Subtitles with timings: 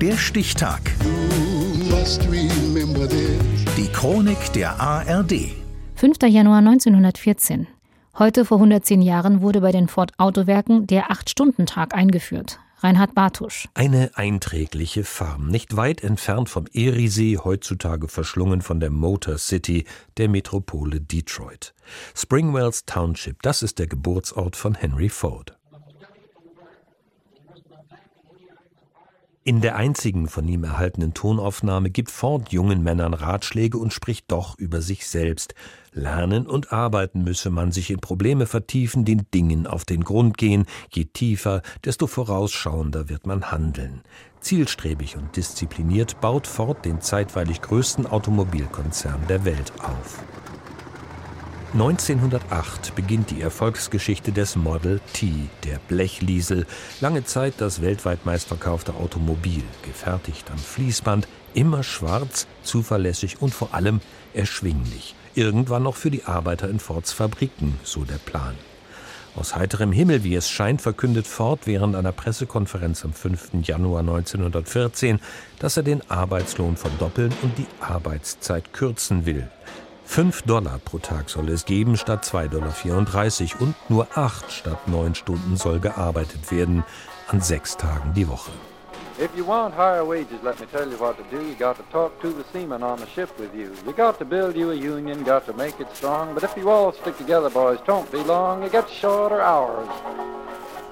[0.00, 0.80] Der Stichtag.
[3.76, 5.32] Die Chronik der ARD.
[5.96, 6.18] 5.
[6.28, 7.66] Januar 1914.
[8.16, 12.60] Heute vor 110 Jahren wurde bei den Ford Autowerken der Acht-Stunden-Tag eingeführt.
[12.78, 13.66] Reinhard Bartusch.
[13.74, 19.84] Eine einträgliche Farm, nicht weit entfernt vom Eriesee, heutzutage verschlungen von der Motor City,
[20.16, 21.74] der Metropole Detroit.
[22.14, 25.58] Springwells Township, das ist der Geburtsort von Henry Ford.
[29.48, 34.58] In der einzigen von ihm erhaltenen Tonaufnahme gibt Ford jungen Männern Ratschläge und spricht doch
[34.58, 35.54] über sich selbst.
[35.94, 40.66] Lernen und arbeiten müsse man sich in Probleme vertiefen, den Dingen auf den Grund gehen.
[40.92, 44.02] Je tiefer, desto vorausschauender wird man handeln.
[44.40, 50.22] Zielstrebig und diszipliniert baut Ford den zeitweilig größten Automobilkonzern der Welt auf.
[51.74, 55.30] 1908 beginnt die Erfolgsgeschichte des Model T,
[55.64, 56.66] der Blechliesel,
[57.02, 64.00] lange Zeit das weltweit meistverkaufte Automobil, gefertigt am Fließband, immer schwarz, zuverlässig und vor allem
[64.32, 65.14] erschwinglich.
[65.34, 68.54] Irgendwann noch für die Arbeiter in Fords Fabriken, so der Plan.
[69.36, 73.50] Aus heiterem Himmel, wie es scheint, verkündet Ford während einer Pressekonferenz am 5.
[73.62, 75.20] Januar 1914,
[75.58, 79.48] dass er den Arbeitslohn verdoppeln und die Arbeitszeit kürzen will.
[80.08, 85.14] 5 Dollar pro Tag soll es geben statt 2,34 Dollar und nur 8 statt 9
[85.14, 86.82] Stunden soll gearbeitet werden
[87.28, 88.50] an sechs Tagen die Woche.
[89.18, 91.42] If you want higher wages, let me tell you what to do.
[91.42, 93.70] You got to talk to the seamen on the ship with you.
[93.86, 96.32] You got to build you a union, got to make it strong.
[96.32, 98.62] But if you all stick together, boys, don't be long.
[98.62, 99.88] You get shorter hours,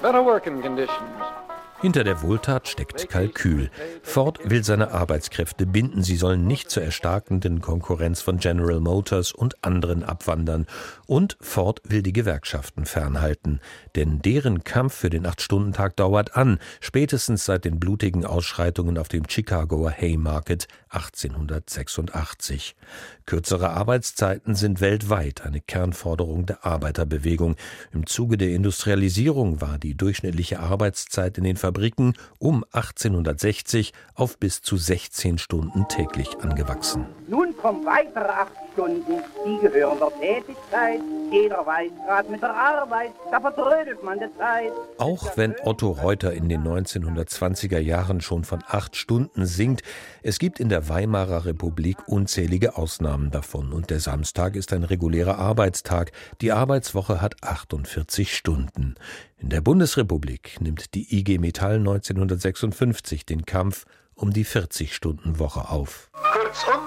[0.00, 1.39] better working conditions.
[1.82, 3.70] Hinter der Wohltat steckt Kalkül.
[4.02, 9.64] Ford will seine Arbeitskräfte binden, sie sollen nicht zur erstarkenden Konkurrenz von General Motors und
[9.64, 10.66] anderen abwandern.
[11.06, 13.60] Und Ford will die Gewerkschaften fernhalten,
[13.96, 19.26] denn deren Kampf für den Acht-Stunden-Tag dauert an, spätestens seit den blutigen Ausschreitungen auf dem
[19.26, 22.76] Chicagoer Haymarket 1886.
[23.24, 27.56] Kürzere Arbeitszeiten sind weltweit eine Kernforderung der Arbeiterbewegung.
[27.92, 34.60] Im Zuge der Industrialisierung war die durchschnittliche Arbeitszeit in den Fabriken um 1860 auf bis
[34.60, 37.06] zu 16 Stunden täglich angewachsen.
[37.28, 41.00] Nun kommt weitere acht Stunden, die gehören der Tätigkeit.
[41.30, 44.72] Jeder weiß gerade mit der Arbeit, da vertrödelt man die Zeit.
[44.98, 49.82] Auch wenn Otto Reuter in den 1920er Jahren schon von acht Stunden singt,
[50.22, 55.38] es gibt in der Weimarer Republik unzählige Ausnahmen davon und der Samstag ist ein regulärer
[55.38, 56.10] Arbeitstag.
[56.40, 58.96] Die Arbeitswoche hat 48 Stunden.
[59.38, 63.84] In der Bundesrepublik nimmt die IG Metall 1956 den Kampf
[64.14, 66.10] um die 40-Stunden-Woche auf.
[66.12, 66.80] Kurzum,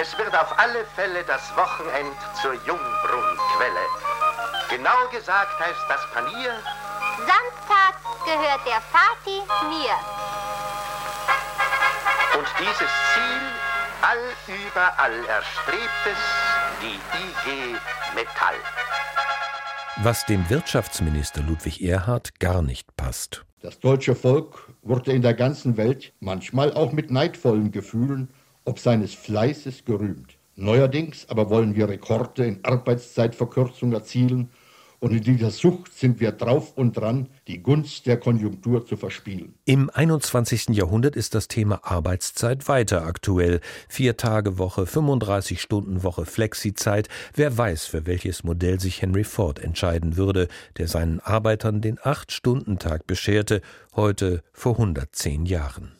[0.00, 3.84] es wird auf alle Fälle das Wochenend zur Jungbrunnquelle.
[4.70, 6.54] Genau gesagt heißt das Panier.
[7.18, 9.94] Samstags gehört der Vati mir.
[12.38, 13.42] Und dieses Ziel,
[14.00, 14.18] all
[14.48, 16.18] überall erstrebt es,
[16.80, 17.76] die IG
[18.14, 18.54] Metall.
[20.02, 23.44] Was dem Wirtschaftsminister Ludwig Erhard gar nicht passt.
[23.60, 28.32] Das deutsche Volk wurde in der ganzen Welt, manchmal auch mit neidvollen Gefühlen,
[28.70, 30.38] ob seines Fleißes gerühmt.
[30.54, 34.50] Neuerdings aber wollen wir Rekorde in Arbeitszeitverkürzung erzielen
[35.00, 39.54] und in dieser Sucht sind wir drauf und dran, die Gunst der Konjunktur zu verspielen.
[39.64, 40.68] Im 21.
[40.68, 43.60] Jahrhundert ist das Thema Arbeitszeit weiter aktuell.
[43.88, 47.08] Vier Tage Woche, 35 Stunden Woche, Flexizeit.
[47.34, 50.46] Wer weiß, für welches Modell sich Henry Ford entscheiden würde,
[50.78, 53.62] der seinen Arbeitern den Acht-Stunden-Tag bescherte,
[53.96, 55.99] heute vor 110 Jahren.